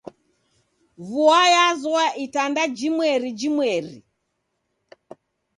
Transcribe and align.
Vua 1.07 1.41
yazoya 1.55 2.09
itanda 2.25 2.61
jimweri 2.77 3.29
jimweri. 3.39 3.95